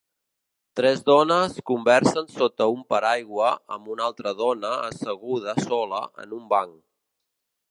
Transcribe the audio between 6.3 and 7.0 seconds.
un banc